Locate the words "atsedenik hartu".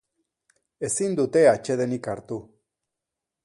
1.51-2.41